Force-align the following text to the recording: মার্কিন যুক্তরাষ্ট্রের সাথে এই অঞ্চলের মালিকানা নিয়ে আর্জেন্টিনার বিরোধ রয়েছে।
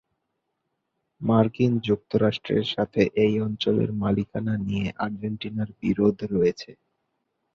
মার্কিন 1.21 1.73
যুক্তরাষ্ট্রের 1.87 2.65
সাথে 2.73 3.01
এই 3.23 3.33
অঞ্চলের 3.39 3.89
মালিকানা 4.01 4.55
নিয়ে 4.67 4.87
আর্জেন্টিনার 4.97 5.69
বিরোধ 5.81 6.17
রয়েছে। 6.33 6.71